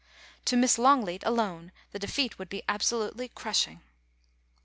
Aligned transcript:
To 0.45 0.57
Miss 0.57 0.79
Longleat 0.79 1.21
alone 1.27 1.71
the 1.91 1.99
defeat 1.99 2.39
would 2.39 2.49
be 2.49 2.63
absolutely 2.67 3.27
crushing. 3.27 3.83